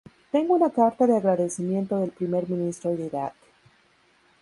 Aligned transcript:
Tengo 0.31 0.55
una 0.55 0.71
carta 0.71 1.05
de 1.05 1.15
agradecimiento 1.15 1.95
del 1.99 2.09
primer 2.09 2.49
ministro 2.49 2.89
de 2.95 3.05
Irak. 3.05 3.35